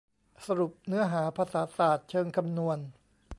[0.45, 2.77] สรุปเนื้อหา ภาษาศาสตร์เชิงคำนวณ